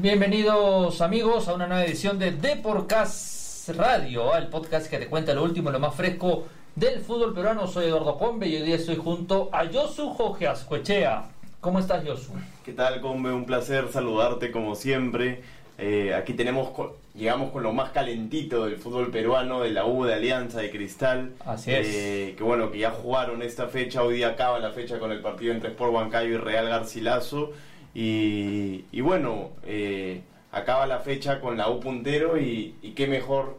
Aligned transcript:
Bienvenidos 0.00 1.00
amigos 1.00 1.48
a 1.48 1.54
una 1.54 1.66
nueva 1.66 1.84
edición 1.84 2.20
de 2.20 2.30
Deporcast 2.30 3.68
Radio, 3.70 4.36
el 4.36 4.46
podcast 4.46 4.88
que 4.88 4.96
te 4.96 5.08
cuenta 5.08 5.34
lo 5.34 5.42
último, 5.42 5.72
lo 5.72 5.80
más 5.80 5.92
fresco 5.96 6.46
del 6.76 7.00
fútbol 7.00 7.34
peruano. 7.34 7.66
Soy 7.66 7.86
Eduardo 7.86 8.16
Combe 8.16 8.46
y 8.46 8.54
hoy 8.54 8.62
día 8.62 8.76
estoy 8.76 8.94
junto 8.94 9.50
a 9.52 9.66
Josu 9.66 10.10
Jorge 10.10 10.46
Ascuechea. 10.46 11.24
¿Cómo 11.60 11.80
estás, 11.80 12.06
Josu? 12.06 12.30
¿Qué 12.64 12.74
tal, 12.74 13.00
Combe? 13.00 13.32
Un 13.32 13.44
placer 13.44 13.88
saludarte 13.90 14.52
como 14.52 14.76
siempre. 14.76 15.42
Eh, 15.78 16.14
aquí 16.14 16.34
tenemos, 16.34 16.70
llegamos 17.16 17.50
con 17.50 17.64
lo 17.64 17.72
más 17.72 17.90
calentito 17.90 18.66
del 18.66 18.76
fútbol 18.76 19.10
peruano, 19.10 19.62
de 19.62 19.70
la 19.70 19.84
U, 19.84 20.04
de 20.04 20.14
Alianza, 20.14 20.60
de 20.60 20.70
Cristal. 20.70 21.32
Así 21.44 21.72
es. 21.72 21.88
Eh, 21.88 22.34
que 22.38 22.44
bueno, 22.44 22.70
que 22.70 22.78
ya 22.78 22.92
jugaron 22.92 23.42
esta 23.42 23.66
fecha, 23.66 24.04
hoy 24.04 24.18
día 24.18 24.28
acaba 24.28 24.60
la 24.60 24.70
fecha 24.70 25.00
con 25.00 25.10
el 25.10 25.20
partido 25.20 25.52
entre 25.52 25.70
Sport 25.70 25.92
Huancayo 25.92 26.34
y 26.34 26.36
Real 26.36 26.68
Garcilaso. 26.68 27.50
Y, 27.94 28.84
y 28.92 29.00
bueno, 29.00 29.50
eh, 29.64 30.22
acaba 30.52 30.86
la 30.86 31.00
fecha 31.00 31.40
con 31.40 31.56
la 31.56 31.68
U 31.70 31.80
puntero 31.80 32.38
y, 32.38 32.74
y, 32.82 32.92
qué 32.92 33.06
mejor 33.06 33.58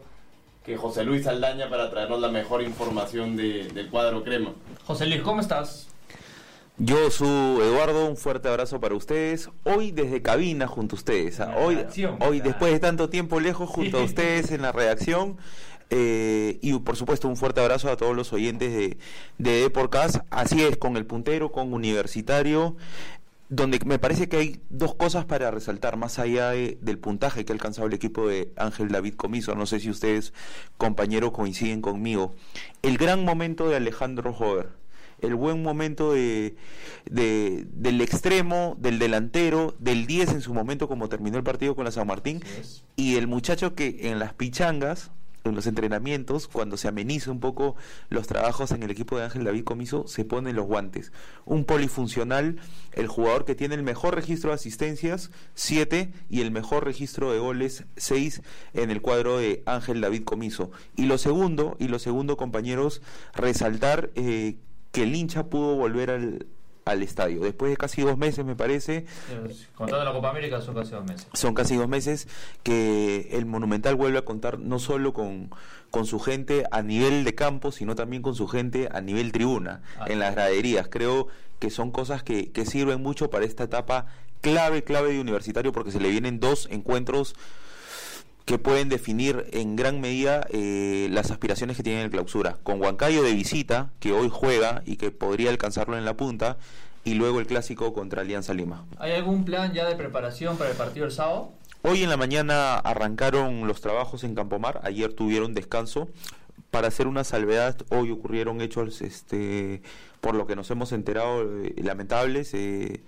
que 0.64 0.76
José 0.76 1.04
Luis 1.04 1.26
Aldaña 1.26 1.68
para 1.68 1.90
traernos 1.90 2.20
la 2.20 2.28
mejor 2.28 2.62
información 2.62 3.36
de, 3.36 3.68
del 3.68 3.90
cuadro 3.90 4.22
crema. 4.22 4.52
José 4.84 5.06
Luis, 5.06 5.22
¿cómo 5.22 5.40
estás? 5.40 5.88
Yo 6.82 7.10
soy 7.10 7.60
Eduardo, 7.60 8.06
un 8.06 8.16
fuerte 8.16 8.48
abrazo 8.48 8.80
para 8.80 8.94
ustedes. 8.94 9.50
Hoy 9.64 9.90
desde 9.90 10.22
cabina 10.22 10.66
junto 10.66 10.96
a 10.96 10.98
ustedes. 10.98 11.38
¿ah? 11.38 11.54
Hoy, 11.58 11.78
hoy 12.20 12.40
después 12.40 12.72
de 12.72 12.78
tanto 12.78 13.10
tiempo 13.10 13.38
lejos 13.38 13.68
junto 13.68 13.98
a 13.98 14.02
ustedes 14.02 14.50
en 14.50 14.62
la 14.62 14.72
redacción. 14.72 15.36
Eh, 15.90 16.58
y 16.62 16.72
por 16.78 16.96
supuesto 16.96 17.26
un 17.26 17.36
fuerte 17.36 17.60
abrazo 17.60 17.90
a 17.90 17.96
todos 17.96 18.16
los 18.16 18.32
oyentes 18.32 18.72
de, 18.72 18.96
de 19.36 19.60
Deporcast. 19.60 20.20
Así 20.30 20.62
es, 20.62 20.78
con 20.78 20.96
el 20.96 21.04
puntero, 21.04 21.52
con 21.52 21.74
Universitario 21.74 22.76
donde 23.50 23.80
me 23.84 23.98
parece 23.98 24.28
que 24.28 24.36
hay 24.36 24.62
dos 24.70 24.94
cosas 24.94 25.24
para 25.24 25.50
resaltar, 25.50 25.96
más 25.96 26.20
allá 26.20 26.50
del 26.52 26.98
puntaje 26.98 27.44
que 27.44 27.52
ha 27.52 27.54
alcanzado 27.54 27.88
el 27.88 27.92
equipo 27.92 28.28
de 28.28 28.52
Ángel 28.56 28.90
David 28.90 29.14
Comiso. 29.14 29.56
No 29.56 29.66
sé 29.66 29.80
si 29.80 29.90
ustedes, 29.90 30.32
compañeros, 30.78 31.32
coinciden 31.32 31.82
conmigo. 31.82 32.32
El 32.82 32.96
gran 32.96 33.24
momento 33.24 33.68
de 33.68 33.74
Alejandro 33.74 34.32
Jover, 34.32 34.68
el 35.20 35.34
buen 35.34 35.64
momento 35.64 36.12
de, 36.12 36.54
del 37.10 38.00
extremo, 38.00 38.76
del 38.78 39.00
delantero, 39.00 39.74
del 39.80 40.06
10 40.06 40.30
en 40.30 40.40
su 40.42 40.54
momento 40.54 40.86
como 40.86 41.08
terminó 41.08 41.36
el 41.36 41.44
partido 41.44 41.74
con 41.74 41.84
la 41.84 41.90
San 41.90 42.06
Martín, 42.06 42.40
y 42.94 43.16
el 43.16 43.26
muchacho 43.26 43.74
que 43.74 44.10
en 44.10 44.20
las 44.20 44.32
pichangas 44.32 45.10
en 45.44 45.54
los 45.54 45.66
entrenamientos, 45.66 46.48
cuando 46.48 46.76
se 46.76 46.88
ameniza 46.88 47.30
un 47.30 47.40
poco 47.40 47.76
los 48.08 48.26
trabajos 48.26 48.70
en 48.72 48.82
el 48.82 48.90
equipo 48.90 49.16
de 49.16 49.24
Ángel 49.24 49.44
David 49.44 49.64
Comiso, 49.64 50.06
se 50.06 50.24
ponen 50.24 50.56
los 50.56 50.66
guantes. 50.66 51.12
Un 51.44 51.64
polifuncional, 51.64 52.56
el 52.92 53.08
jugador 53.08 53.44
que 53.44 53.54
tiene 53.54 53.74
el 53.74 53.82
mejor 53.82 54.14
registro 54.14 54.50
de 54.50 54.56
asistencias, 54.56 55.30
7, 55.54 56.12
y 56.28 56.40
el 56.40 56.50
mejor 56.50 56.84
registro 56.84 57.32
de 57.32 57.38
goles, 57.38 57.84
6, 57.96 58.42
en 58.74 58.90
el 58.90 59.00
cuadro 59.00 59.38
de 59.38 59.62
Ángel 59.66 60.00
David 60.00 60.24
Comiso. 60.24 60.70
Y 60.96 61.06
lo 61.06 61.18
segundo, 61.18 61.76
y 61.78 61.88
lo 61.88 61.98
segundo, 61.98 62.36
compañeros, 62.36 63.02
resaltar 63.34 64.10
eh, 64.14 64.56
que 64.92 65.04
el 65.04 65.14
hincha 65.14 65.46
pudo 65.46 65.76
volver 65.76 66.10
al, 66.10 66.46
al 66.84 67.02
estadio. 67.02 67.40
Después 67.40 67.70
de 67.70 67.76
casi 67.76 68.02
dos 68.02 68.16
meses, 68.16 68.44
me 68.44 68.56
parece. 68.56 69.06
Contando 69.74 70.04
la 70.04 70.12
Copa 70.12 70.30
América, 70.30 70.60
son 70.60 70.74
casi 70.74 70.92
dos 70.92 71.04
meses. 71.04 71.26
Son 71.32 71.54
casi 71.54 71.76
dos 71.76 71.88
meses 71.88 72.28
que 72.62 73.28
el 73.32 73.46
Monumental 73.46 73.94
vuelve 73.94 74.18
a 74.18 74.22
contar 74.22 74.58
no 74.58 74.78
solo 74.78 75.12
con, 75.12 75.50
con 75.90 76.06
su 76.06 76.18
gente 76.18 76.64
a 76.70 76.82
nivel 76.82 77.24
de 77.24 77.34
campo, 77.34 77.72
sino 77.72 77.94
también 77.94 78.22
con 78.22 78.34
su 78.34 78.46
gente 78.48 78.88
a 78.92 79.00
nivel 79.00 79.32
tribuna, 79.32 79.82
en 80.06 80.18
las 80.18 80.34
graderías. 80.34 80.88
Creo 80.88 81.28
que 81.58 81.70
son 81.70 81.90
cosas 81.90 82.22
que, 82.22 82.50
que 82.52 82.64
sirven 82.64 83.02
mucho 83.02 83.30
para 83.30 83.44
esta 83.44 83.64
etapa 83.64 84.06
clave, 84.40 84.84
clave 84.84 85.12
de 85.12 85.20
universitario, 85.20 85.72
porque 85.72 85.90
se 85.90 86.00
le 86.00 86.08
vienen 86.08 86.40
dos 86.40 86.68
encuentros 86.70 87.34
que 88.44 88.58
pueden 88.58 88.88
definir 88.88 89.46
en 89.52 89.76
gran 89.76 90.00
medida 90.00 90.46
eh, 90.50 91.08
las 91.10 91.30
aspiraciones 91.30 91.76
que 91.76 91.82
tiene 91.82 92.02
el 92.02 92.10
clausura. 92.10 92.58
Con 92.62 92.80
Huancayo 92.80 93.22
de 93.22 93.32
visita, 93.32 93.90
que 94.00 94.12
hoy 94.12 94.28
juega 94.30 94.82
y 94.86 94.96
que 94.96 95.10
podría 95.10 95.50
alcanzarlo 95.50 95.96
en 95.96 96.04
la 96.04 96.16
punta, 96.16 96.56
y 97.04 97.14
luego 97.14 97.40
el 97.40 97.46
clásico 97.46 97.92
contra 97.92 98.22
Alianza 98.22 98.52
Lima. 98.54 98.84
¿Hay 98.98 99.12
algún 99.12 99.44
plan 99.44 99.72
ya 99.72 99.88
de 99.88 99.96
preparación 99.96 100.56
para 100.56 100.70
el 100.70 100.76
partido 100.76 101.06
del 101.06 101.14
sábado? 101.14 101.52
Hoy 101.82 102.02
en 102.02 102.10
la 102.10 102.16
mañana 102.16 102.76
arrancaron 102.76 103.66
los 103.66 103.80
trabajos 103.80 104.22
en 104.24 104.34
Campomar, 104.34 104.80
ayer 104.84 105.12
tuvieron 105.14 105.54
descanso. 105.54 106.08
Para 106.70 106.88
hacer 106.88 107.06
una 107.06 107.24
salvedad, 107.24 107.76
hoy 107.88 108.10
ocurrieron 108.10 108.60
hechos, 108.60 109.00
este, 109.00 109.82
por 110.20 110.34
lo 110.34 110.46
que 110.46 110.54
nos 110.56 110.70
hemos 110.70 110.92
enterado, 110.92 111.42
eh, 111.64 111.74
lamentables. 111.82 112.52
Eh, 112.54 113.02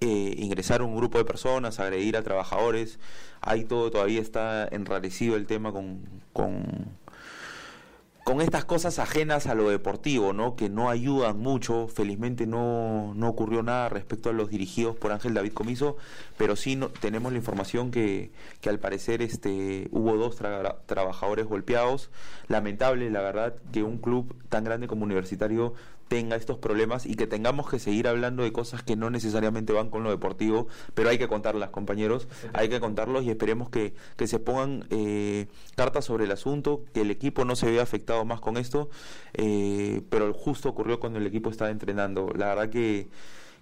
eh, 0.00 0.34
ingresar 0.38 0.80
un 0.80 0.96
grupo 0.96 1.18
de 1.18 1.24
personas, 1.26 1.78
agredir 1.78 2.16
a 2.16 2.22
trabajadores. 2.22 2.98
Ahí 3.42 3.64
todo 3.64 3.90
todavía 3.90 4.20
está 4.20 4.66
enrarecido 4.66 5.36
el 5.36 5.46
tema 5.46 5.72
con, 5.72 6.00
con, 6.32 6.64
con 8.24 8.40
estas 8.40 8.64
cosas 8.64 8.98
ajenas 8.98 9.46
a 9.46 9.54
lo 9.54 9.68
deportivo, 9.68 10.32
¿no? 10.32 10.56
que 10.56 10.70
no 10.70 10.88
ayudan 10.88 11.38
mucho. 11.38 11.86
Felizmente 11.88 12.46
no, 12.46 13.12
no 13.14 13.28
ocurrió 13.28 13.62
nada 13.62 13.90
respecto 13.90 14.30
a 14.30 14.32
los 14.32 14.48
dirigidos 14.48 14.96
por 14.96 15.12
Ángel 15.12 15.34
David 15.34 15.52
Comiso, 15.52 15.98
pero 16.38 16.56
sí 16.56 16.80
tenemos 17.00 17.32
la 17.32 17.38
información 17.38 17.90
que, 17.90 18.30
que 18.62 18.70
al 18.70 18.78
parecer 18.78 19.20
este, 19.20 19.88
hubo 19.90 20.16
dos 20.16 20.36
trabajadores 20.86 21.46
golpeados. 21.46 22.10
Lamentable, 22.48 23.10
la 23.10 23.20
verdad, 23.20 23.54
que 23.70 23.82
un 23.82 23.98
club 23.98 24.34
tan 24.48 24.64
grande 24.64 24.86
como 24.86 25.04
Universitario 25.04 25.74
tenga 26.10 26.34
estos 26.34 26.58
problemas 26.58 27.06
y 27.06 27.14
que 27.14 27.28
tengamos 27.28 27.70
que 27.70 27.78
seguir 27.78 28.08
hablando 28.08 28.42
de 28.42 28.52
cosas 28.52 28.82
que 28.82 28.96
no 28.96 29.10
necesariamente 29.10 29.72
van 29.72 29.90
con 29.90 30.02
lo 30.02 30.10
deportivo, 30.10 30.66
pero 30.92 31.08
hay 31.08 31.18
que 31.18 31.28
contarlas, 31.28 31.70
compañeros, 31.70 32.26
hay 32.52 32.68
que 32.68 32.80
contarlos 32.80 33.22
y 33.22 33.30
esperemos 33.30 33.70
que, 33.70 33.94
que 34.16 34.26
se 34.26 34.40
pongan 34.40 34.88
eh, 34.90 35.46
cartas 35.76 36.06
sobre 36.06 36.24
el 36.24 36.32
asunto, 36.32 36.82
que 36.92 37.02
el 37.02 37.12
equipo 37.12 37.44
no 37.44 37.54
se 37.54 37.70
vea 37.70 37.84
afectado 37.84 38.24
más 38.24 38.40
con 38.40 38.56
esto, 38.56 38.90
eh, 39.34 40.02
pero 40.10 40.34
justo 40.34 40.68
ocurrió 40.68 40.98
cuando 40.98 41.20
el 41.20 41.28
equipo 41.28 41.48
estaba 41.48 41.70
entrenando. 41.70 42.32
La 42.36 42.48
verdad 42.48 42.70
que 42.70 43.06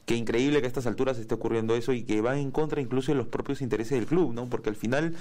que 0.08 0.16
increíble 0.16 0.60
que 0.60 0.64
a 0.64 0.68
estas 0.68 0.86
alturas 0.86 1.18
esté 1.18 1.34
ocurriendo 1.34 1.76
eso 1.76 1.92
y 1.92 2.02
que 2.02 2.22
va 2.22 2.38
en 2.38 2.50
contra 2.50 2.80
incluso 2.80 3.12
de 3.12 3.18
los 3.18 3.26
propios 3.26 3.60
intereses 3.60 3.98
del 3.98 4.06
club, 4.06 4.32
¿no? 4.32 4.48
Porque 4.48 4.70
al 4.70 4.74
final 4.74 5.14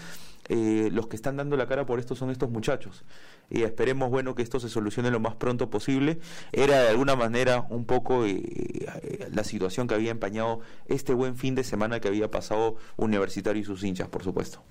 eh, 0.47 0.87
los 0.93 1.07
que 1.07 1.17
están 1.17 1.35
dando 1.35 1.57
la 1.57 1.67
cara 1.67 1.85
por 1.85 1.99
esto 1.99 2.15
son 2.15 2.29
estos 2.29 2.49
muchachos. 2.49 3.03
Y 3.49 3.63
esperemos, 3.63 4.09
bueno, 4.09 4.33
que 4.33 4.43
esto 4.43 4.61
se 4.61 4.69
solucione 4.69 5.11
lo 5.11 5.19
más 5.19 5.35
pronto 5.35 5.69
posible. 5.69 6.19
Era 6.53 6.83
de 6.83 6.87
alguna 6.87 7.17
manera 7.17 7.65
un 7.69 7.83
poco 7.83 8.25
eh, 8.25 8.41
eh, 9.03 9.27
la 9.33 9.43
situación 9.43 9.89
que 9.89 9.95
había 9.95 10.11
empañado 10.11 10.61
este 10.87 11.13
buen 11.13 11.35
fin 11.35 11.53
de 11.53 11.65
semana 11.65 11.99
que 11.99 12.07
había 12.07 12.31
pasado 12.31 12.77
Universitario 12.95 13.61
y 13.61 13.65
sus 13.65 13.83
hinchas, 13.83 14.07
por 14.07 14.23
supuesto. 14.23 14.63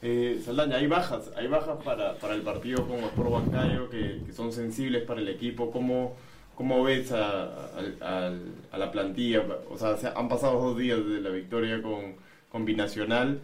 Eh, 0.00 0.40
Saldaña, 0.44 0.76
hay 0.76 0.86
bajas, 0.86 1.32
hay 1.34 1.48
bajas 1.48 1.82
para, 1.82 2.14
para 2.18 2.34
el 2.34 2.42
partido 2.42 2.86
como 2.86 3.08
Sport 3.08 3.30
Huancayo 3.30 3.90
que, 3.90 4.20
que 4.24 4.32
son 4.32 4.52
sensibles 4.52 5.02
para 5.02 5.20
el 5.20 5.28
equipo. 5.28 5.72
¿Cómo, 5.72 6.14
¿Cómo 6.54 6.84
ves 6.84 7.10
a, 7.12 7.70
la 8.76 8.90
plantilla? 8.92 9.44
O 9.70 9.76
sea, 9.76 9.96
han 10.14 10.28
pasado 10.28 10.60
dos 10.60 10.78
días 10.78 10.98
desde 11.04 11.20
la 11.20 11.30
victoria 11.30 11.82
con, 11.82 12.14
con 12.48 12.64
Binacional, 12.64 13.40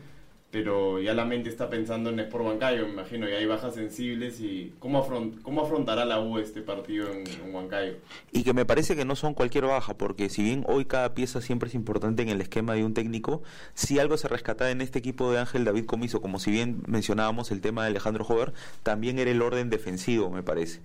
pero 0.51 1.01
ya 1.01 1.15
la 1.15 1.25
mente 1.25 1.49
está 1.49 1.71
pensando 1.71 2.11
en 2.11 2.19
Sport 2.21 2.45
Huancayo, 2.45 2.85
me 2.87 2.93
imagino, 2.93 3.29
y 3.29 3.33
hay 3.33 3.47
bajas 3.47 3.75
sensibles. 3.75 4.41
y 4.41 4.75
¿Cómo, 4.81 5.07
cómo 5.43 5.63
afrontará 5.63 6.05
la 6.05 6.21
U 6.21 6.39
este 6.39 6.61
partido 6.61 7.11
en, 7.13 7.25
en, 7.27 7.55
Huancayo? 7.55 7.95
Y 8.33 8.43
que 8.43 8.53
me 8.53 8.65
parece 8.65 8.97
que 8.97 9.05
no 9.05 9.15
son 9.15 9.35
cualquier 9.35 9.67
baja, 9.67 9.95
porque 9.95 10.29
si 10.29 10.43
bien 10.43 10.65
hoy 10.69 10.85
cada 10.87 11.15
pieza 11.15 11.41
siempre 11.41 11.69
es 11.69 11.75
importante 11.75 12.23
en 12.23 12.29
el 12.29 12.41
esquema 12.41 12.75
de 12.75 12.85
un 12.85 12.95
técnico, 12.95 13.43
si 13.75 14.01
algo 14.01 14.17
se 14.17 14.27
rescata 14.27 14.71
en 14.71 14.81
este 14.81 14.99
equipo 14.99 15.31
de 15.31 15.39
Ángel 15.39 15.65
David 15.65 15.87
Comiso, 15.87 16.21
como 16.21 16.41
si 16.41 16.51
bien 16.51 16.83
mencionábamos 16.87 17.53
el 17.53 17.61
tema 17.61 17.83
de 17.83 17.91
Alejandro 17.91 18.25
Jover, 18.25 18.53
también 18.83 19.21
era 19.21 19.31
el 19.31 19.43
orden 19.43 19.71
defensivo, 19.71 20.31
me 20.31 20.43
parece. 20.43 20.81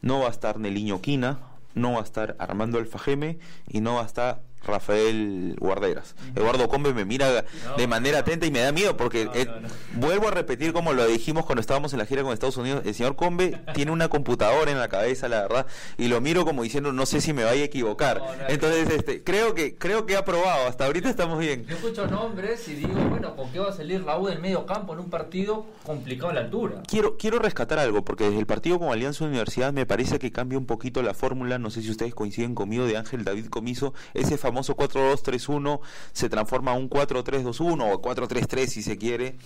No 0.00 0.20
va 0.20 0.28
a 0.28 0.30
estar 0.30 0.60
Neliño 0.60 1.00
Quina, 1.00 1.40
no 1.78 1.92
va 1.92 2.00
a 2.00 2.04
estar 2.04 2.36
Armando 2.38 2.78
Alfajeme 2.78 3.38
y 3.66 3.80
no 3.80 3.94
va 3.94 4.02
a 4.02 4.06
estar 4.06 4.42
Rafael 4.64 5.56
Guarderas. 5.58 6.14
Eduardo 6.34 6.68
Combe 6.68 6.92
me 6.92 7.04
mira 7.04 7.44
de 7.76 7.86
manera 7.86 8.18
atenta 8.20 8.46
y 8.46 8.50
me 8.50 8.60
da 8.60 8.72
miedo 8.72 8.96
porque 8.96 9.28
eh, 9.34 9.46
vuelvo 9.94 10.28
a 10.28 10.30
repetir 10.30 10.72
como 10.72 10.92
lo 10.92 11.06
dijimos 11.06 11.46
cuando 11.46 11.60
estábamos 11.60 11.92
en 11.92 11.98
la 11.98 12.06
gira 12.06 12.22
con 12.22 12.32
Estados 12.32 12.56
Unidos, 12.56 12.82
el 12.84 12.94
señor 12.94 13.16
Combe 13.16 13.60
tiene 13.74 13.92
una 13.92 14.08
computadora 14.08 14.70
en 14.70 14.78
la 14.78 14.88
cabeza, 14.88 15.28
la 15.28 15.42
verdad, 15.42 15.66
y 15.96 16.08
lo 16.08 16.20
miro 16.20 16.44
como 16.44 16.62
diciendo, 16.62 16.92
no 16.92 17.06
sé 17.06 17.20
si 17.20 17.32
me 17.32 17.44
vaya 17.44 17.62
a 17.62 17.64
equivocar. 17.64 18.22
Entonces, 18.48 18.90
este, 18.90 19.22
creo 19.22 19.54
que 19.54 19.76
creo 19.76 20.06
que 20.06 20.16
ha 20.16 20.24
probado, 20.24 20.66
hasta 20.66 20.86
ahorita 20.86 21.08
estamos 21.08 21.38
bien. 21.38 21.64
Yo 21.66 21.76
escucho 21.76 22.06
nombres 22.06 22.68
y 22.68 22.74
digo, 22.74 22.94
bueno, 23.08 23.34
¿con 23.36 23.50
qué 23.50 23.58
va 23.58 23.70
a 23.70 23.72
salir 23.72 24.02
U 24.02 24.26
del 24.26 24.40
medio 24.40 24.66
campo 24.66 24.92
en 24.92 25.00
un 25.00 25.10
partido 25.10 25.66
complicado 25.84 26.30
a 26.30 26.34
la 26.34 26.40
altura? 26.40 26.82
Quiero 26.86 27.16
quiero 27.16 27.38
rescatar 27.38 27.78
algo 27.78 28.04
porque 28.04 28.24
desde 28.24 28.38
el 28.38 28.46
partido 28.46 28.78
con 28.78 28.90
Alianza 28.90 29.24
Universidad 29.24 29.72
me 29.72 29.86
parece 29.86 30.18
que 30.18 30.32
cambia 30.32 30.58
un 30.58 30.66
poquito 30.66 31.02
la 31.02 31.14
fórmula, 31.14 31.58
no 31.58 31.70
sé 31.70 31.82
si 31.82 31.90
ustedes 31.90 32.14
coinciden 32.14 32.54
conmigo 32.54 32.86
de 32.86 32.96
Ángel 32.96 33.24
David 33.24 33.46
Comiso, 33.46 33.94
ese 34.14 34.38
famoso 34.48 34.76
4-2-3-1 34.76 35.80
se 36.12 36.28
transforma 36.28 36.72
a 36.72 36.74
un 36.74 36.88
4-3-2-1 36.88 37.92
o 37.92 38.02
4-3-3 38.02 38.66
si 38.66 38.82
se 38.82 38.96
quiere. 38.96 39.36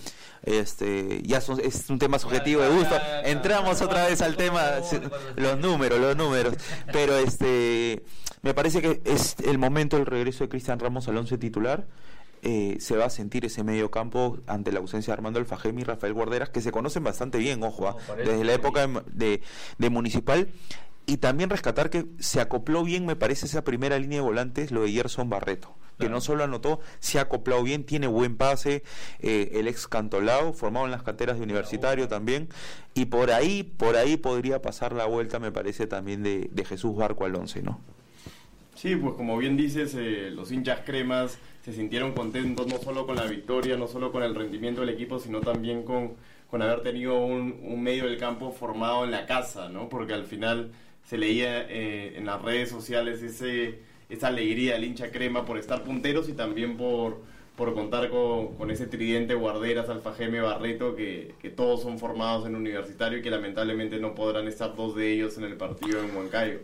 Este, 0.43 1.21
ya 1.23 1.37
es 1.37 1.89
un 1.89 1.99
tema 1.99 2.19
subjetivo 2.19 2.61
de 2.61 2.69
gusto. 2.69 2.95
Entramos 3.23 3.81
otra 3.81 4.07
vez 4.07 4.21
al 4.21 4.35
tema, 4.35 4.63
los 5.35 5.59
números, 5.59 5.99
los 5.99 6.15
números. 6.15 6.55
Pero 6.91 7.17
este, 7.17 8.03
me 8.41 8.53
parece 8.53 8.81
que 8.81 9.01
es 9.05 9.35
el 9.45 9.57
momento 9.57 9.97
del 9.97 10.05
regreso 10.05 10.43
de 10.43 10.49
Cristian 10.49 10.79
Ramos 10.79 11.07
al 11.07 11.17
11 11.17 11.37
titular 11.37 11.85
eh, 12.45 12.75
se 12.81 12.97
va 12.97 13.05
a 13.05 13.09
sentir 13.09 13.45
ese 13.45 13.63
medio 13.63 13.89
campo 13.89 14.37
ante 14.47 14.73
la 14.73 14.79
ausencia 14.79 15.11
de 15.11 15.13
Armando 15.13 15.39
Alfajemi 15.39 15.81
y 15.81 15.85
Rafael 15.85 16.11
Guarderas, 16.11 16.49
que 16.49 16.59
se 16.59 16.73
conocen 16.73 17.01
bastante 17.01 17.37
bien, 17.37 17.63
ojo, 17.63 17.87
¿ah? 17.87 17.95
desde 18.17 18.43
la 18.43 18.53
época 18.53 18.85
de, 19.13 19.39
de, 19.77 19.89
Municipal. 19.89 20.49
Y 21.05 21.17
también 21.17 21.49
rescatar 21.49 21.89
que 21.89 22.05
se 22.19 22.39
acopló 22.39 22.83
bien, 22.83 23.05
me 23.05 23.15
parece, 23.15 23.45
esa 23.45 23.63
primera 23.63 23.99
línea 23.99 24.19
de 24.19 24.25
volantes, 24.25 24.71
lo 24.71 24.83
de 24.83 24.91
Gerson 24.91 25.29
Barreto 25.29 25.75
que 25.99 26.09
no 26.09 26.21
solo 26.21 26.43
anotó, 26.43 26.79
se 26.99 27.19
ha 27.19 27.21
acoplado 27.21 27.63
bien, 27.63 27.85
tiene 27.85 28.07
buen 28.07 28.35
pase, 28.35 28.83
eh, 29.19 29.51
el 29.53 29.67
ex 29.67 29.87
Cantolao, 29.87 30.51
formado 30.51 30.85
en 30.85 30.91
las 30.91 31.03
canteras 31.03 31.37
de 31.37 31.43
universitario 31.43 32.07
también, 32.07 32.49
y 32.93 33.05
por 33.05 33.31
ahí, 33.31 33.63
por 33.63 33.95
ahí 33.95 34.17
podría 34.17 34.61
pasar 34.61 34.93
la 34.93 35.05
vuelta, 35.05 35.39
me 35.39 35.51
parece, 35.51 35.87
también 35.87 36.23
de, 36.23 36.49
de 36.51 36.65
Jesús 36.65 36.95
Barco 36.95 37.25
al 37.25 37.35
11, 37.35 37.61
¿no? 37.61 37.79
Sí, 38.75 38.95
pues 38.95 39.13
como 39.13 39.37
bien 39.37 39.55
dices, 39.55 39.95
eh, 39.95 40.29
los 40.31 40.51
hinchas 40.51 40.81
cremas 40.85 41.37
se 41.63 41.71
sintieron 41.71 42.13
contentos 42.13 42.67
no 42.67 42.79
solo 42.79 43.05
con 43.05 43.15
la 43.15 43.25
victoria, 43.25 43.77
no 43.77 43.87
solo 43.87 44.11
con 44.11 44.23
el 44.23 44.35
rendimiento 44.35 44.81
del 44.81 44.89
equipo, 44.89 45.19
sino 45.19 45.41
también 45.41 45.83
con, 45.83 46.15
con 46.49 46.61
haber 46.61 46.81
tenido 46.81 47.23
un, 47.23 47.81
medio 47.81 48.05
del 48.05 48.17
campo 48.17 48.51
formado 48.51 49.05
en 49.05 49.11
la 49.11 49.25
casa, 49.25 49.69
¿no? 49.69 49.87
Porque 49.87 50.13
al 50.13 50.25
final 50.25 50.71
se 51.05 51.17
leía 51.17 51.61
eh, 51.69 52.17
en 52.17 52.25
las 52.25 52.41
redes 52.41 52.69
sociales 52.69 53.21
ese, 53.21 53.79
esa 54.09 54.27
alegría 54.27 54.73
del 54.73 54.85
hincha 54.85 55.11
crema 55.11 55.45
por 55.45 55.57
estar 55.57 55.83
punteros 55.83 56.29
y 56.29 56.33
también 56.33 56.77
por, 56.77 57.21
por 57.55 57.73
contar 57.73 58.09
con, 58.09 58.55
con 58.55 58.71
ese 58.71 58.87
tridente 58.87 59.35
Guarderas, 59.35 59.89
Alfajeme, 59.89 60.39
Barreto, 60.41 60.95
que, 60.95 61.35
que, 61.39 61.49
todos 61.49 61.81
son 61.81 61.99
formados 61.99 62.47
en 62.47 62.55
universitario 62.55 63.19
y 63.19 63.21
que 63.21 63.29
lamentablemente 63.29 63.99
no 63.99 64.15
podrán 64.15 64.47
estar 64.47 64.75
dos 64.75 64.95
de 64.95 65.11
ellos 65.11 65.37
en 65.37 65.43
el 65.43 65.55
partido 65.55 66.03
en 66.03 66.15
Huancayo. 66.15 66.59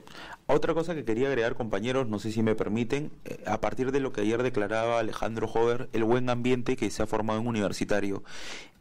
Otra 0.52 0.74
cosa 0.74 0.96
que 0.96 1.06
quería 1.06 1.28
agregar, 1.28 1.54
compañeros, 1.54 2.08
no 2.08 2.18
sé 2.18 2.32
si 2.32 2.42
me 2.42 2.56
permiten, 2.56 3.12
eh, 3.26 3.38
a 3.46 3.62
partir 3.62 3.92
de 3.92 4.00
lo 4.00 4.12
que 4.12 4.22
ayer 4.22 4.42
declaraba 4.42 4.98
Alejandro 4.98 5.48
Hover, 5.48 5.90
el 5.94 6.04
buen 6.04 6.28
ambiente 6.28 6.76
que 6.76 6.90
se 6.90 7.04
ha 7.04 7.06
formado 7.06 7.40
en 7.40 7.46
universitario. 7.46 8.24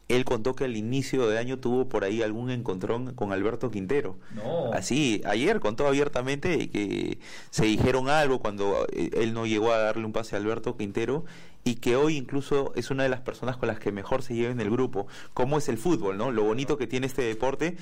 Él 0.08 0.24
contó 0.24 0.54
que 0.54 0.64
al 0.64 0.76
inicio 0.76 1.28
de 1.28 1.38
año 1.38 1.58
tuvo 1.58 1.88
por 1.88 2.02
ahí 2.02 2.22
algún 2.22 2.50
encontrón 2.50 3.14
con 3.14 3.30
Alberto 3.32 3.70
Quintero. 3.70 4.16
No. 4.34 4.72
Así, 4.72 5.20
ayer 5.26 5.60
contó 5.60 5.86
abiertamente 5.86 6.70
que 6.70 7.18
se 7.50 7.66
dijeron 7.66 8.08
algo 8.08 8.38
cuando 8.40 8.86
eh, 8.90 9.10
él 9.14 9.34
no 9.34 9.46
llegó 9.46 9.72
a 9.72 9.78
darle 9.78 10.06
un 10.06 10.12
pase 10.12 10.34
a 10.34 10.38
Alberto 10.38 10.78
Quintero 10.78 11.26
y 11.62 11.74
que 11.76 11.96
hoy 11.96 12.16
incluso 12.16 12.72
es 12.74 12.90
una 12.90 13.02
de 13.02 13.10
las 13.10 13.20
personas 13.20 13.58
con 13.58 13.68
las 13.68 13.78
que 13.78 13.92
mejor 13.92 14.22
se 14.22 14.34
lleva 14.34 14.50
en 14.50 14.60
el 14.60 14.70
grupo. 14.70 15.06
Como 15.34 15.58
es 15.58 15.68
el 15.68 15.76
fútbol, 15.76 16.16
¿no? 16.16 16.32
Lo 16.32 16.42
bonito 16.42 16.78
que 16.78 16.86
tiene 16.86 17.06
este 17.06 17.22
deporte 17.22 17.76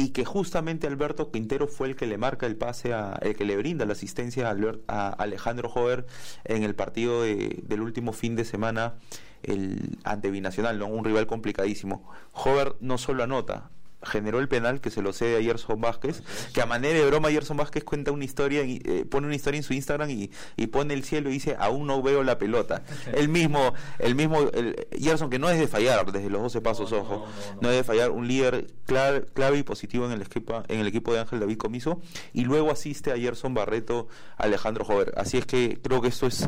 y 0.00 0.10
que 0.10 0.24
justamente 0.24 0.86
Alberto 0.86 1.32
Quintero 1.32 1.66
fue 1.66 1.88
el 1.88 1.96
que 1.96 2.06
le 2.06 2.18
marca 2.18 2.46
el 2.46 2.56
pase, 2.56 2.92
a, 2.94 3.18
el 3.20 3.34
que 3.34 3.44
le 3.44 3.56
brinda 3.56 3.84
la 3.84 3.94
asistencia 3.94 4.48
a, 4.86 5.08
Alejandro 5.08 5.68
Jover 5.68 6.06
en 6.44 6.62
el 6.62 6.76
partido 6.76 7.24
del 7.24 7.80
último 7.82 8.12
fin 8.12 8.36
de 8.36 8.44
semana 8.44 8.94
ante 10.04 10.30
Binacional, 10.30 10.78
¿no? 10.78 10.86
un 10.86 11.04
rival 11.04 11.26
complicadísimo. 11.26 12.08
Jover 12.30 12.76
no 12.80 12.96
solo 12.96 13.24
anota, 13.24 13.72
generó 14.02 14.38
el 14.38 14.48
penal 14.48 14.80
que 14.80 14.90
se 14.90 15.02
lo 15.02 15.12
cede 15.12 15.38
a 15.38 15.42
Gerson 15.42 15.80
Vázquez, 15.80 16.22
que 16.54 16.62
a 16.62 16.66
manera 16.66 16.98
de 16.98 17.06
broma 17.06 17.30
Gerson 17.30 17.56
Vázquez 17.56 17.84
cuenta 17.84 18.12
una 18.12 18.24
historia, 18.24 18.62
eh, 18.64 19.04
pone 19.10 19.26
una 19.26 19.36
historia 19.36 19.58
en 19.58 19.64
su 19.64 19.72
Instagram 19.72 20.10
y, 20.10 20.30
pone 20.68 20.94
el 20.94 21.02
cielo 21.02 21.30
y 21.30 21.34
dice, 21.34 21.56
aún 21.58 21.86
no 21.86 22.02
veo 22.02 22.22
la 22.22 22.38
pelota. 22.38 22.82
el 23.12 23.28
mismo, 23.28 23.74
el 23.98 24.14
mismo, 24.14 24.42
el, 24.52 24.86
Gerson 24.92 25.30
que 25.30 25.38
no 25.38 25.48
es 25.50 25.58
de 25.58 25.66
fallar 25.66 26.12
desde 26.12 26.30
los 26.30 26.42
12 26.42 26.60
pasos, 26.60 26.92
ojo, 26.92 27.26
no, 27.60 27.70
es 27.70 27.76
de 27.76 27.84
fallar, 27.84 28.10
un 28.10 28.28
líder 28.28 28.66
clave, 28.84 29.24
clave, 29.34 29.58
y 29.58 29.62
positivo 29.62 30.06
en 30.06 30.12
el 30.12 30.22
equipo, 30.22 30.62
en 30.68 30.80
el 30.80 30.86
equipo 30.86 31.12
de 31.12 31.20
Ángel 31.20 31.40
David 31.40 31.56
Comiso, 31.56 32.00
y 32.32 32.44
luego 32.44 32.70
asiste 32.70 33.12
a 33.12 33.16
Gerson 33.16 33.54
Barreto, 33.54 34.08
Alejandro 34.36 34.84
Jover. 34.84 35.14
Así 35.16 35.38
es 35.38 35.46
que 35.46 35.80
creo 35.82 36.00
que 36.00 36.08
esto 36.08 36.26
es 36.26 36.46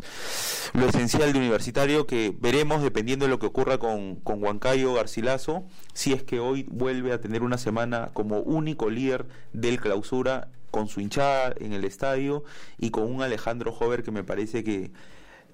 lo 0.73 0.87
esencial 0.87 1.33
de 1.33 1.39
Universitario, 1.39 2.07
que 2.07 2.33
veremos 2.39 2.83
dependiendo 2.83 3.25
de 3.25 3.29
lo 3.29 3.39
que 3.39 3.47
ocurra 3.47 3.77
con, 3.77 4.15
con 4.17 4.41
Huancayo 4.41 4.93
Garcilaso, 4.93 5.65
si 5.93 6.13
es 6.13 6.23
que 6.23 6.39
hoy 6.39 6.65
vuelve 6.69 7.11
a 7.11 7.19
tener 7.19 7.40
una 7.43 7.57
semana 7.57 8.11
como 8.13 8.39
único 8.39 8.89
líder 8.89 9.25
del 9.53 9.79
clausura 9.79 10.49
con 10.71 10.87
su 10.87 11.01
hinchada 11.01 11.53
en 11.59 11.73
el 11.73 11.83
estadio 11.83 12.43
y 12.77 12.91
con 12.91 13.03
un 13.03 13.21
Alejandro 13.21 13.71
Jover 13.71 14.03
que 14.03 14.11
me 14.11 14.23
parece 14.23 14.63
que, 14.63 14.91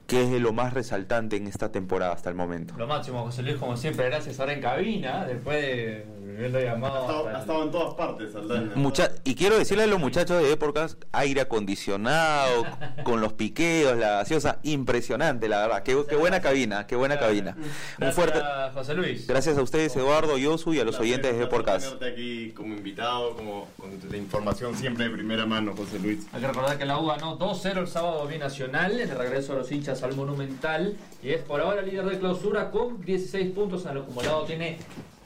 que 0.07 0.23
es 0.23 0.31
de 0.31 0.39
lo 0.39 0.53
más 0.53 0.73
resaltante 0.73 1.35
en 1.35 1.47
esta 1.47 1.71
temporada 1.71 2.13
hasta 2.13 2.29
el 2.29 2.35
momento. 2.35 2.73
Lo 2.77 2.87
máximo, 2.87 3.23
José 3.23 3.43
Luis, 3.43 3.57
como 3.57 3.77
siempre, 3.77 4.05
gracias 4.05 4.39
ahora 4.39 4.53
en 4.53 4.61
cabina, 4.61 5.25
después 5.25 5.61
de 5.61 6.17
ha, 6.37 7.37
estado, 7.39 7.63
en 7.63 7.71
todas 7.71 7.95
partes, 7.95 8.29
Mucha 8.75 9.11
y 9.23 9.33
quiero 9.33 9.57
decirle 9.57 9.83
a 9.83 9.87
los 9.87 9.99
muchachos 9.99 10.41
de 10.41 10.51
épocas, 10.51 10.97
aire 11.11 11.41
acondicionado, 11.41 12.63
con 13.03 13.21
los 13.21 13.33
piqueos, 13.33 13.97
la 13.97 14.11
gaseosa, 14.17 14.59
impresionante, 14.63 15.47
la 15.47 15.61
verdad. 15.61 15.83
Qué, 15.83 15.95
buena 16.15 16.39
cabina, 16.39 16.85
qué 16.85 16.95
buena 16.95 17.17
cabina. 17.17 17.55
Gracias, 17.97 18.15
fuerte. 18.15 18.39
José 18.73 18.93
Luis. 18.93 19.27
Gracias 19.27 19.57
a 19.57 19.61
ustedes, 19.61 19.95
Eduardo, 19.95 20.37
Yosu 20.37 20.73
y 20.73 20.79
a 20.79 20.83
los 20.83 20.99
oyentes 20.99 21.35
de 21.35 21.43
Epocas. 21.43 21.83
tenerte 21.83 22.11
aquí 22.11 22.51
como 22.51 22.75
invitado, 22.75 23.35
como 23.35 23.67
con 23.77 23.97
la 24.09 24.17
información 24.17 24.75
siempre 24.75 25.05
de 25.05 25.11
primera 25.11 25.45
mano, 25.45 25.73
José 25.75 25.97
Luis. 25.99 26.27
Hay 26.33 26.41
que 26.41 26.47
recordar 26.47 26.77
que 26.77 26.85
la 26.85 26.99
U 26.99 27.07
ganó 27.07 27.39
2-0 27.39 27.77
el 27.77 27.87
sábado 27.87 28.27
binacional 28.27 28.99
el 28.99 29.09
regreso 29.09 29.53
a 29.53 29.55
los 29.57 29.71
hinchas 29.71 29.96
al 30.03 30.15
Monumental 30.15 30.95
y 31.23 31.29
es 31.29 31.41
por 31.41 31.61
ahora 31.61 31.81
líder 31.81 32.05
de 32.05 32.19
clausura 32.19 32.71
con 32.71 33.01
16 33.01 33.51
puntos. 33.51 33.85
El 33.85 33.97
acumulado 33.97 34.43
tiene 34.43 34.77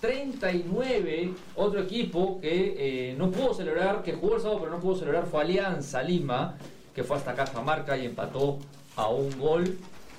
39, 0.02 1.34
otro 1.56 1.80
equipo 1.80 2.42
que 2.42 3.12
eh, 3.12 3.16
no 3.18 3.30
pudo 3.30 3.54
celebrar, 3.54 4.02
que 4.02 4.14
jugó 4.14 4.36
el 4.36 4.42
sábado 4.42 4.60
pero 4.62 4.72
no 4.72 4.80
pudo 4.80 4.96
celebrar 4.96 5.28
fue 5.28 5.42
Alianza 5.42 6.02
Lima, 6.02 6.56
que 6.94 7.04
fue 7.04 7.18
hasta 7.18 7.36
Cajamarca 7.36 7.96
y 7.98 8.08
empató 8.08 8.58
a 8.96 9.08
un 9.10 9.40
gol 9.40 9.78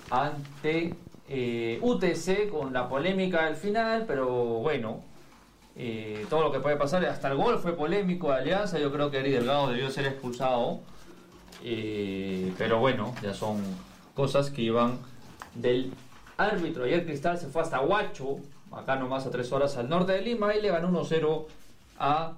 ante 0.08 0.94
eh, 1.28 1.78
UTC 1.82 2.48
con 2.48 2.72
la 2.72 2.88
polémica 2.88 3.44
al 3.44 3.56
final, 3.56 4.04
pero 4.06 4.28
bueno, 4.28 5.02
eh, 5.74 6.26
todo 6.30 6.42
lo 6.42 6.52
que 6.52 6.60
puede 6.60 6.76
pasar, 6.76 7.04
hasta 7.04 7.28
el 7.28 7.36
gol 7.36 7.58
fue 7.58 7.72
polémico 7.74 8.30
de 8.30 8.36
Alianza, 8.36 8.78
yo 8.78 8.92
creo 8.92 9.10
que 9.10 9.18
Eri 9.18 9.32
Delgado 9.32 9.68
debió 9.68 9.90
ser 9.90 10.06
expulsado, 10.06 10.80
pero 12.56 12.78
bueno, 12.78 13.14
ya 13.20 13.34
son 13.34 13.62
cosas 14.14 14.50
que 14.50 14.62
iban 14.62 14.98
del 15.54 15.92
árbitro. 16.36 16.84
Ayer 16.84 17.04
Cristal 17.04 17.38
se 17.38 17.46
fue 17.48 17.62
hasta 17.62 17.80
Huacho 17.80 18.38
acá 18.72 18.96
nomás 18.96 19.26
a 19.26 19.30
tres 19.30 19.52
horas 19.52 19.76
al 19.76 19.88
norte 19.88 20.12
de 20.12 20.22
Lima, 20.22 20.54
y 20.54 20.62
le 20.62 20.68
ganó 20.68 20.90
1-0 20.90 21.46
a 21.98 22.32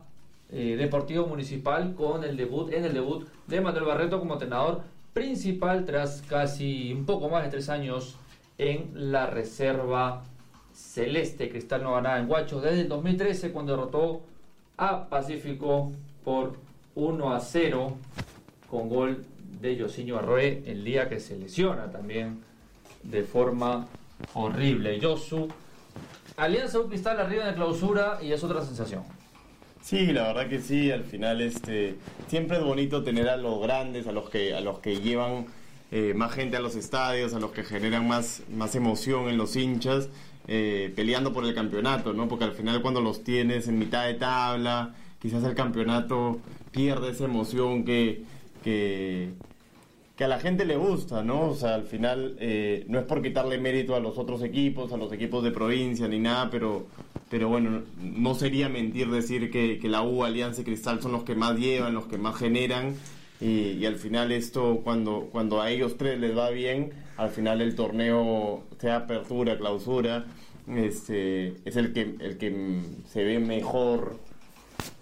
eh, 0.50 0.76
Deportivo 0.76 1.26
Municipal 1.26 1.94
con 1.94 2.24
el 2.24 2.36
debut, 2.36 2.72
en 2.72 2.84
el 2.84 2.94
debut 2.94 3.26
de 3.46 3.60
Manuel 3.60 3.84
Barreto 3.84 4.18
como 4.18 4.34
entrenador 4.34 4.82
principal 5.12 5.84
tras 5.84 6.22
casi 6.22 6.92
un 6.92 7.06
poco 7.06 7.28
más 7.28 7.44
de 7.44 7.50
tres 7.50 7.68
años 7.68 8.16
en 8.58 8.90
la 8.94 9.26
reserva 9.26 10.22
celeste. 10.74 11.48
Cristal 11.48 11.82
no 11.82 11.94
ganaba 11.94 12.18
en 12.18 12.26
Guacho 12.26 12.60
desde 12.60 12.82
el 12.82 12.88
2013 12.88 13.52
cuando 13.52 13.76
derrotó 13.76 14.22
a 14.76 15.08
Pacífico 15.08 15.92
por 16.24 16.54
1 16.96 17.32
a 17.32 17.40
0 17.40 17.96
con 18.68 18.88
gol 18.88 19.24
de 19.60 19.76
Yosinho 19.76 20.18
Arroe 20.18 20.62
el 20.66 20.84
día 20.84 21.08
que 21.08 21.20
se 21.20 21.36
lesiona 21.36 21.90
también 21.90 22.40
de 23.02 23.22
forma 23.22 23.86
horrible. 24.34 24.98
Yosu 24.98 25.48
Alianza 26.36 26.80
un 26.80 26.88
cristal 26.88 27.20
arriba 27.20 27.46
de 27.46 27.54
clausura 27.54 28.18
y 28.20 28.32
es 28.32 28.42
otra 28.42 28.62
sensación. 28.62 29.04
Sí, 29.82 30.06
la 30.12 30.24
verdad 30.28 30.48
que 30.48 30.60
sí, 30.60 30.90
al 30.90 31.04
final 31.04 31.40
este 31.40 31.96
siempre 32.26 32.56
es 32.56 32.64
bonito 32.64 33.04
tener 33.04 33.28
a 33.28 33.36
los 33.36 33.60
grandes, 33.62 34.06
a 34.06 34.12
los 34.12 34.30
que 34.30 34.54
a 34.54 34.60
los 34.60 34.80
que 34.80 35.00
llevan 35.00 35.46
eh, 35.92 36.12
más 36.14 36.32
gente 36.32 36.56
a 36.56 36.60
los 36.60 36.74
estadios, 36.74 37.34
a 37.34 37.38
los 37.38 37.52
que 37.52 37.62
generan 37.62 38.08
más, 38.08 38.42
más 38.50 38.74
emoción 38.74 39.28
en 39.28 39.36
los 39.36 39.54
hinchas, 39.54 40.08
eh, 40.48 40.92
peleando 40.96 41.32
por 41.32 41.44
el 41.44 41.54
campeonato, 41.54 42.12
¿no? 42.12 42.26
Porque 42.26 42.44
al 42.44 42.52
final 42.52 42.82
cuando 42.82 43.00
los 43.00 43.22
tienes 43.22 43.68
en 43.68 43.78
mitad 43.78 44.06
de 44.06 44.14
tabla, 44.14 44.94
quizás 45.20 45.44
el 45.44 45.54
campeonato 45.54 46.40
pierde 46.72 47.10
esa 47.10 47.26
emoción 47.26 47.84
que, 47.84 48.24
que, 48.64 49.34
que 50.16 50.24
a 50.24 50.28
la 50.28 50.40
gente 50.40 50.64
le 50.64 50.76
gusta, 50.76 51.22
¿no? 51.22 51.50
O 51.50 51.54
sea, 51.54 51.74
al 51.74 51.84
final 51.84 52.36
eh, 52.40 52.84
no 52.88 52.98
es 52.98 53.04
por 53.04 53.22
quitarle 53.22 53.58
mérito 53.58 53.94
a 53.94 54.00
los 54.00 54.16
otros 54.16 54.42
equipos, 54.42 54.92
a 54.92 54.96
los 54.96 55.12
equipos 55.12 55.44
de 55.44 55.50
provincia 55.50 56.08
ni 56.08 56.18
nada, 56.18 56.48
pero, 56.50 56.86
pero 57.28 57.48
bueno, 57.48 57.82
no 58.00 58.34
sería 58.34 58.68
mentir 58.70 59.10
decir 59.10 59.50
que, 59.50 59.78
que 59.78 59.88
la 59.88 60.02
U, 60.02 60.24
Alianza 60.24 60.62
y 60.62 60.64
Cristal 60.64 61.02
son 61.02 61.12
los 61.12 61.24
que 61.24 61.34
más 61.34 61.58
llevan, 61.58 61.94
los 61.94 62.06
que 62.06 62.16
más 62.16 62.36
generan. 62.36 62.94
Y, 63.40 63.84
al 63.84 63.96
final 63.96 64.32
esto, 64.32 64.80
cuando, 64.82 65.28
cuando 65.30 65.60
a 65.60 65.70
ellos 65.70 65.96
tres 65.98 66.18
les 66.18 66.36
va 66.36 66.48
bien, 66.50 66.92
al 67.18 67.28
final 67.28 67.60
el 67.60 67.74
torneo, 67.74 68.62
sea 68.78 68.96
apertura, 68.96 69.58
clausura, 69.58 70.24
este, 70.68 71.54
es 71.66 71.76
el 71.76 71.92
que, 71.92 72.14
el 72.20 72.38
que 72.38 72.80
se 73.06 73.24
ve 73.24 73.40
mejor 73.40 74.18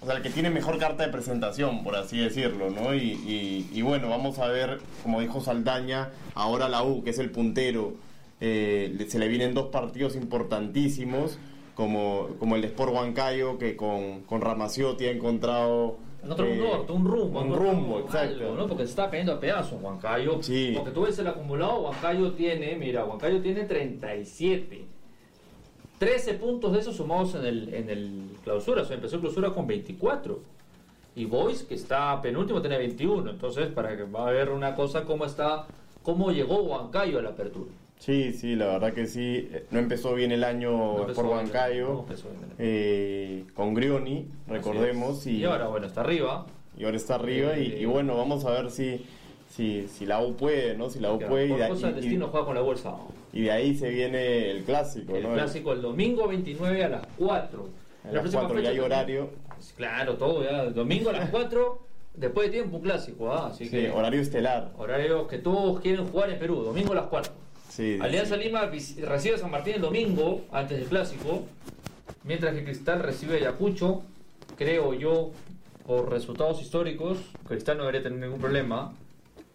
o 0.03 0.07
sea, 0.07 0.17
el 0.17 0.23
que 0.23 0.31
tiene 0.31 0.51
mejor 0.51 0.79
carta 0.79 1.05
de 1.07 1.13
presentación, 1.13 1.85
por 1.85 1.95
así 1.97 2.19
decirlo, 2.19 2.71
¿no? 2.71 2.95
Y, 2.95 3.81
bueno, 3.83 4.09
vamos 4.09 4.39
a 4.41 4.49
ver, 4.49 4.81
como 5.03 5.21
dijo 5.21 5.41
Saldaña, 5.41 6.11
ahora 6.35 6.69
la 6.69 6.83
U, 6.83 7.05
que 7.05 7.11
es 7.11 7.19
el 7.19 7.31
puntero, 7.31 7.95
eh, 8.41 9.07
se 9.09 9.19
le 9.19 9.29
vienen 9.29 9.55
dos 9.55 9.67
partidos 9.69 10.17
importantísimos, 10.17 11.39
como, 11.77 12.29
como 12.39 12.57
el 12.57 12.65
Sport 12.65 12.93
Huancayo, 12.93 13.59
que 13.59 13.77
con, 13.77 14.23
con 14.23 14.41
Ramaciotti 14.41 15.07
ha 15.07 15.11
encontrado 15.13 15.97
en 16.25 16.31
otro 16.33 16.47
Eh, 16.47 16.57
norte, 16.57 16.93
un 16.93 17.05
rumbo. 17.05 17.41
un 17.41 17.55
rumbo, 17.55 17.97
algo, 17.97 18.01
exacto. 18.07 18.55
¿no? 18.57 18.67
Porque 18.69 18.85
se 18.85 18.91
está 18.91 19.09
cayendo 19.11 19.33
a 19.33 19.41
pedazos 19.41 19.81
Huancayo. 19.81 20.43
Sí. 20.43 20.73
Porque 20.77 20.91
tú 20.91 21.03
ves 21.03 21.19
el 21.19 21.27
acumulado, 21.29 21.81
Huancayo 21.83 22.33
tiene, 22.33 22.77
mira, 22.77 23.05
Huancayo 23.05 23.41
tiene 23.41 23.65
37. 23.65 24.85
13 25.99 26.35
puntos 26.35 26.73
de 26.73 26.81
esos 26.81 26.97
sumados 26.97 27.35
en 27.37 27.45
el, 27.47 27.75
en 27.75 27.89
el 27.91 28.23
clausura, 28.43 28.83
o 28.83 28.85
sea, 28.85 28.97
empezó 28.97 29.21
clausura 29.21 29.51
con 29.51 29.67
24. 29.67 30.41
Y 31.15 31.27
Boys, 31.27 31.63
que 31.65 31.75
está 31.75 32.21
penúltimo, 32.23 32.61
tiene 32.61 32.79
21. 32.79 33.31
Entonces, 33.31 33.69
para 33.69 33.97
que 33.97 34.05
va 34.05 34.29
a 34.29 34.31
ver 34.31 34.49
una 34.51 34.75
cosa, 34.75 35.05
cómo 35.05 35.25
está, 35.27 35.67
cómo 36.03 36.31
llegó 36.33 36.63
Huancayo 36.63 37.19
a 37.19 37.23
la 37.23 37.31
apertura. 37.31 37.71
Sí, 37.99 38.33
sí, 38.33 38.57
la 38.57 38.67
verdad 38.67 38.93
que 38.95 39.07
sí. 39.07 39.49
Eh, 39.53 39.67
No 39.71 39.79
empezó 39.79 40.15
bien 40.15 40.33
el 40.33 40.43
año 40.43 40.71
No 41.07 41.07
por 41.15 41.27
Huancayo. 41.27 42.05
no 42.09 42.13
el 42.13 42.19
eh, 42.59 43.45
con 43.55 43.75
Grioni, 43.75 44.27
recordemos. 44.49 45.27
Y, 45.27 45.37
y 45.39 45.45
ahora, 45.45 45.69
bueno, 45.69 45.87
está 45.87 46.01
arriba. 46.01 46.47
y 46.79 46.85
ahora 46.85 46.97
está 46.97 47.15
arriba. 47.17 47.59
y, 47.59 47.73
Eh, 47.73 47.79
y 47.83 47.85
bueno, 47.85 48.17
vamos 48.17 48.45
a 48.47 48.51
ver 48.51 48.71
si, 48.71 49.05
si, 49.51 49.87
si 49.89 50.07
la 50.07 50.21
U 50.21 50.35
puede, 50.35 50.77
¿no? 50.77 50.89
Si 50.91 50.99
la 50.99 51.13
U 51.13 51.19
puede. 51.21 51.47
Y 51.47 51.51
Por 51.51 51.59
de, 51.61 51.69
cosa 51.69 51.87
del 51.89 51.99
y- 51.99 52.01
destino 52.01 52.29
juega 52.29 52.47
con 52.47 52.55
la 52.57 52.63
bolsa. 52.63 52.95
y 53.35 53.43
de 53.43 53.51
ahí 53.53 53.75
se 53.77 53.91
viene 53.91 54.51
el 54.51 54.65
clásico, 54.65 55.15
El 55.15 55.25
¿no? 55.25 55.35
clásico 55.35 55.73
el 55.75 55.83
domingo 55.83 56.27
29 56.27 56.85
a 56.85 56.89
las 56.89 57.07
4. 57.19 57.69
A 58.05 58.13
las 58.13 58.21
próxima 58.23 58.43
4 58.43 58.61
ya 58.61 58.71
hay 58.71 58.79
horario. 58.81 59.31
Claro, 59.77 60.15
todo 60.17 60.43
ya. 60.45 60.65
Domingo 60.67 61.11
a 61.11 61.13
las 61.13 61.31
4, 61.31 61.79
después 62.15 62.49
de 62.49 62.53
tiempo, 62.53 62.77
un 62.79 62.83
clásico. 62.83 63.33
¿ah? 63.33 63.49
Así 63.49 63.65
Sí, 63.65 63.71
que 63.71 63.91
horario 63.91 64.21
estelar. 64.21 64.73
horario 64.77 65.27
que 65.29 65.39
todos 65.39 65.81
quieren 65.81 66.07
jugar 66.09 66.31
en 66.31 66.39
Perú, 66.39 66.57
domingo 66.63 66.93
a 66.93 66.97
las 66.97 67.07
4. 67.07 67.33
Sí, 67.69 67.99
Alianza 68.01 68.37
sí. 68.37 68.43
Lima 68.45 68.71
recibe 69.07 69.37
a 69.37 69.39
San 69.39 69.51
Martín 69.51 69.75
el 69.77 69.81
domingo, 69.81 70.43
antes 70.53 70.79
del 70.79 70.89
clásico, 70.89 71.45
mientras 72.25 72.55
que 72.55 72.65
Cristal 72.65 73.01
recibe 73.03 73.35
a 73.35 73.37
Ayacucho, 73.39 74.03
creo 74.59 74.93
yo, 74.93 75.31
por 75.87 76.11
resultados 76.11 76.61
históricos, 76.61 77.19
Cristal 77.49 77.79
no 77.79 77.85
debería 77.85 78.03
tener 78.03 78.19
ningún 78.19 78.41
problema, 78.41 78.93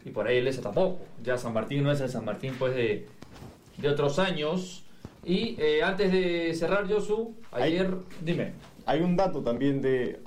y 0.03 0.09
por 0.09 0.25
ahí 0.27 0.37
el 0.37 0.47
ese 0.47 0.61
tampoco. 0.61 0.99
Ya 1.23 1.37
San 1.37 1.53
Martín 1.53 1.83
no 1.83 1.91
es 1.91 2.01
el 2.01 2.09
San 2.09 2.25
Martín 2.25 2.55
pues 2.57 2.73
de, 2.75 3.07
de 3.77 3.89
otros 3.89 4.17
años. 4.19 4.83
Y 5.27 5.57
eh, 5.59 5.83
antes 5.83 6.09
de 6.11 6.53
cerrar, 6.55 6.89
Josu, 6.89 7.35
ayer, 7.51 7.93
dime. 8.23 8.53
Hay 8.85 9.01
un 9.01 9.17
dato 9.17 9.41
también 9.41 9.81
de, 9.81 10.21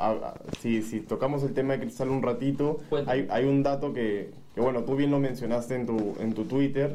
si, 0.61 0.83
si 0.83 1.01
tocamos 1.01 1.43
el 1.43 1.55
tema 1.55 1.73
de 1.73 1.81
Cristal 1.81 2.11
un 2.11 2.23
ratito, 2.23 2.79
hay, 3.07 3.27
hay 3.31 3.45
un 3.47 3.63
dato 3.63 3.95
que, 3.95 4.31
que, 4.55 4.61
bueno, 4.61 4.85
tú 4.85 4.97
bien 4.97 5.11
lo 5.11 5.19
mencionaste 5.19 5.75
en 5.77 5.87
tu, 5.87 6.15
en 6.21 6.35
tu 6.35 6.45
Twitter, 6.45 6.95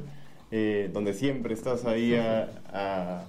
eh, 0.51 0.91
donde 0.93 1.15
siempre 1.15 1.55
estás 1.55 1.83
ahí 1.85 2.13
a- 2.13 2.47
a- 2.71 3.23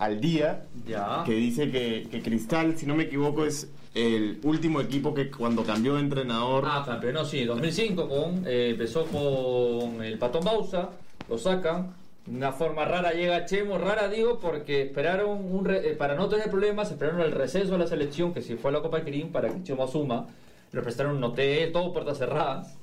al 0.00 0.20
día, 0.20 0.64
Ya. 0.84 1.22
que 1.24 1.32
dice 1.34 1.70
que, 1.70 2.08
que 2.10 2.20
Cristal, 2.20 2.76
si 2.76 2.86
no 2.86 2.96
me 2.96 3.04
equivoco, 3.04 3.44
es 3.44 3.70
el 3.94 4.40
último 4.42 4.80
equipo 4.80 5.14
que 5.14 5.30
cuando 5.30 5.62
cambió 5.62 5.94
de 5.94 6.00
entrenador... 6.00 6.64
Ah, 6.66 6.82
campeón, 6.84 7.24
sí, 7.24 7.44
2005 7.44 8.08
con, 8.08 8.42
eh, 8.48 8.70
empezó 8.70 9.04
con 9.04 10.02
el 10.02 10.18
Patón 10.18 10.44
Bausa, 10.44 10.90
lo 11.28 11.38
sacan, 11.38 11.94
una 12.30 12.52
forma 12.52 12.84
rara 12.84 13.12
llega 13.12 13.44
Chemo, 13.44 13.76
rara 13.78 14.08
digo 14.08 14.38
porque 14.40 14.82
esperaron, 14.82 15.28
un 15.52 15.64
re- 15.64 15.90
eh, 15.90 15.94
para 15.94 16.14
no 16.14 16.28
tener 16.28 16.50
problemas, 16.50 16.90
esperaron 16.90 17.20
el 17.20 17.32
receso 17.32 17.72
de 17.72 17.78
la 17.78 17.86
selección, 17.86 18.32
que 18.32 18.40
si 18.42 18.56
fue 18.56 18.70
a 18.70 18.74
la 18.74 18.80
Copa 18.80 18.98
de 18.98 19.04
Kirin, 19.04 19.30
para 19.30 19.48
que 19.50 19.62
Chemo 19.62 19.84
asuma, 19.84 20.26
le 20.72 20.80
prestaron 20.82 21.16
un 21.16 21.24
hotel, 21.24 21.70
todo 21.72 21.92
puertas 21.92 22.18
cerradas, 22.18 22.76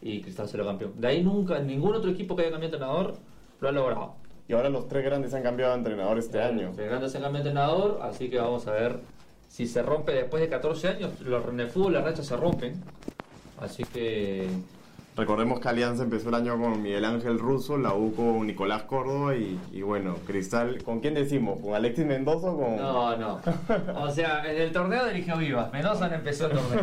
y 0.00 0.22
Cristal 0.22 0.48
se 0.48 0.56
lo 0.56 0.64
campeón. 0.64 0.92
De 0.96 1.08
ahí 1.08 1.22
nunca, 1.22 1.58
ningún 1.58 1.94
otro 1.94 2.10
equipo 2.10 2.34
que 2.34 2.42
haya 2.42 2.50
cambiado 2.50 2.70
de 2.70 2.76
entrenador 2.76 3.14
lo 3.60 3.68
ha 3.68 3.72
logrado. 3.72 4.14
Y 4.48 4.54
ahora 4.54 4.70
los 4.70 4.88
tres 4.88 5.04
grandes 5.04 5.34
han 5.34 5.42
cambiado 5.42 5.72
de 5.72 5.78
entrenador 5.78 6.18
este 6.18 6.40
año. 6.40 6.72
El 6.78 6.86
grande 6.86 7.10
se 7.10 7.20
cambia 7.20 7.42
de 7.42 7.50
entrenador, 7.50 8.00
así 8.02 8.30
que 8.30 8.38
vamos 8.38 8.66
a 8.66 8.72
ver 8.72 9.00
si 9.48 9.66
se 9.66 9.82
rompe 9.82 10.12
después 10.12 10.40
de 10.40 10.48
14 10.48 10.88
años. 10.88 11.20
Los 11.20 11.46
en 11.48 11.60
el 11.60 11.68
fútbol 11.68 11.92
las 11.92 12.04
rachas 12.04 12.26
se 12.26 12.36
rompen, 12.36 12.82
así 13.60 13.84
que 13.84 14.48
Recordemos 15.18 15.58
que 15.58 15.68
Alianza 15.68 16.04
empezó 16.04 16.28
el 16.28 16.36
año 16.36 16.56
con 16.60 16.80
Miguel 16.80 17.04
Ángel 17.04 17.40
Russo, 17.40 17.76
la 17.76 17.92
U 17.92 18.14
con 18.14 18.46
Nicolás 18.46 18.84
Córdoba 18.84 19.34
y, 19.34 19.82
bueno, 19.82 20.14
Cristal, 20.24 20.80
¿con 20.84 21.00
quién 21.00 21.14
decimos? 21.14 21.58
¿Con 21.60 21.74
Alexis 21.74 22.06
Mendoza 22.06 22.52
o 22.52 22.56
con...? 22.56 22.76
No, 22.76 23.16
no. 23.16 23.40
O 23.96 24.08
sea, 24.12 24.48
en 24.48 24.62
el 24.62 24.72
torneo 24.72 25.06
dirigió 25.06 25.36
Vivas. 25.36 25.72
Mendoza 25.72 26.14
empezó 26.14 26.46
el 26.46 26.52
torneo. 26.52 26.82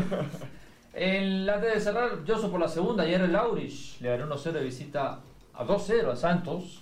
El, 0.93 1.49
antes 1.49 1.75
de 1.75 1.79
cerrar, 1.79 2.09
Joso 2.27 2.51
por 2.51 2.59
la 2.59 2.67
segunda, 2.67 3.03
ayer 3.03 3.21
el 3.21 3.35
Aurich 3.35 4.01
le 4.01 4.17
ganó 4.17 4.35
1-0 4.35 4.51
de 4.51 4.63
visita 4.63 5.19
a 5.53 5.65
2-0 5.65 6.11
a 6.11 6.15
Santos 6.17 6.81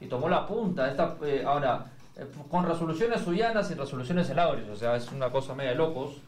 y 0.00 0.06
tomó 0.06 0.30
la 0.30 0.46
punta. 0.46 0.90
Esta, 0.90 1.16
eh, 1.22 1.44
ahora, 1.46 1.84
eh, 2.16 2.24
con 2.50 2.66
resoluciones 2.66 3.20
Suyanas 3.20 3.70
y 3.70 3.74
resoluciones 3.74 4.30
el 4.30 4.38
Aurich, 4.38 4.70
o 4.70 4.76
sea, 4.76 4.96
es 4.96 5.12
una 5.12 5.30
cosa 5.30 5.54
media 5.54 5.72
de 5.72 5.76
locos. 5.76 6.22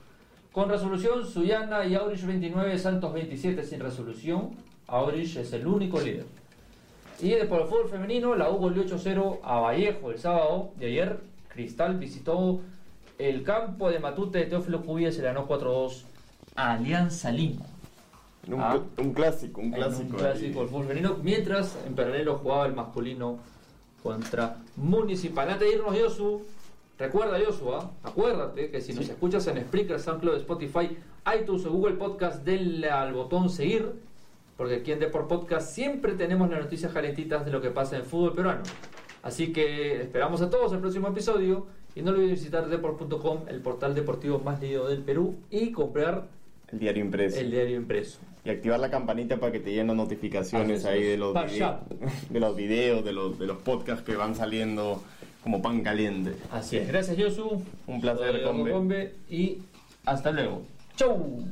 Con 0.56 0.70
resolución 0.70 1.26
Suyana 1.26 1.84
y 1.84 1.94
Aurich 1.94 2.24
29, 2.24 2.78
Santos 2.78 3.12
27 3.12 3.62
sin 3.62 3.78
resolución. 3.78 4.52
Aurich 4.86 5.36
es 5.36 5.52
el 5.52 5.66
único 5.66 6.00
líder. 6.00 6.24
Y 7.20 7.28
de 7.28 7.44
por 7.44 7.60
el 7.60 7.68
fútbol 7.68 7.90
femenino, 7.90 8.34
la 8.34 8.48
U 8.50 8.56
goleó 8.56 8.82
8-0 8.86 9.40
a 9.42 9.60
Vallejo 9.60 10.10
el 10.12 10.18
sábado. 10.18 10.70
Y 10.80 10.86
ayer 10.86 11.20
Cristal 11.50 11.98
visitó 11.98 12.60
el 13.18 13.42
campo 13.42 13.90
de 13.90 13.98
Matute 13.98 14.38
de 14.38 14.46
Teófilo 14.46 14.80
Cubillas 14.82 15.16
y 15.16 15.18
le 15.18 15.24
ganó 15.24 15.46
4-2 15.46 16.04
a 16.54 16.72
Alianza 16.72 17.30
Lima. 17.30 17.66
Un, 18.48 18.58
Ah. 18.58 18.80
un 18.96 19.12
clásico, 19.12 19.60
un 19.60 19.72
clásico. 19.72 20.08
Un 20.14 20.16
clásico 20.22 20.60
del 20.60 20.68
fútbol 20.70 20.86
femenino. 20.86 21.18
Mientras 21.22 21.76
en 21.86 21.94
paralelo 21.94 22.38
jugaba 22.38 22.64
el 22.64 22.72
masculino 22.72 23.40
contra 24.02 24.56
Municipal. 24.76 25.50
Antes 25.50 25.68
de 25.68 25.74
irnos, 25.74 25.98
Yosu, 25.98 26.46
recuerda, 26.98 27.38
Yosu, 27.38 27.72
¿ah? 27.74 27.90
acuérdate 28.02 28.70
que 28.70 28.80
si 28.80 28.92
nos 28.92 29.08
escuchas 29.08 29.46
en 29.46 29.60
Spreaker, 29.60 30.00
SoundCloud, 30.00 30.36
Spotify, 30.36 30.96
iTunes 31.40 31.64
o 31.66 31.70
Google 31.72 31.94
Podcast, 31.94 32.44
denle 32.44 32.90
al 32.90 33.12
botón 33.12 33.50
seguir. 33.50 33.92
Porque 34.56 34.76
aquí 34.76 34.92
en 34.92 35.00
Deport 35.00 35.28
Podcast 35.28 35.70
siempre 35.70 36.14
tenemos 36.14 36.48
las 36.48 36.60
noticias 36.60 36.92
calentitas 36.92 37.44
de 37.44 37.50
lo 37.50 37.60
que 37.60 37.70
pasa 37.70 37.96
en 37.96 38.02
el 38.02 38.08
fútbol 38.08 38.32
peruano. 38.32 38.62
Así 39.22 39.52
que 39.52 40.00
esperamos 40.00 40.40
a 40.40 40.48
todos 40.48 40.72
el 40.72 40.78
próximo 40.78 41.08
episodio. 41.08 41.66
Y 41.94 42.02
no 42.02 42.10
olviden 42.10 42.30
visitar 42.30 42.68
deport.com, 42.68 43.40
el 43.48 43.60
portal 43.60 43.94
deportivo 43.94 44.38
más 44.38 44.60
leído 44.60 44.86
del 44.86 45.02
Perú, 45.02 45.36
y 45.50 45.72
comprar 45.72 46.28
El 46.70 46.78
diario 46.78 47.02
impreso. 47.02 47.40
el 47.40 47.50
diario 47.50 47.76
impreso. 47.76 48.18
Y 48.44 48.50
activar 48.50 48.78
la 48.78 48.90
campanita 48.90 49.38
para 49.38 49.50
que 49.50 49.60
te 49.60 49.70
lleguen 49.70 49.86
las 49.86 49.96
notificaciones 49.96 50.84
ahí 50.84 51.02
de 51.02 51.16
los, 51.16 51.34
de 52.30 52.40
los 52.40 52.54
videos, 52.54 53.02
de 53.02 53.12
los, 53.12 53.38
de 53.38 53.46
los 53.46 53.56
podcasts 53.58 54.04
que 54.04 54.14
van 54.14 54.34
saliendo 54.34 55.02
como 55.46 55.62
pan 55.62 55.80
caliente. 55.80 56.34
Así 56.50 56.76
es. 56.76 56.88
Gracias, 56.88 57.16
Josu. 57.16 57.62
Un 57.86 58.00
placer. 58.00 58.42
Combe, 58.42 59.14
Y 59.30 59.58
hasta 60.04 60.32
luego. 60.32 60.62
¡Chau! 60.96 61.44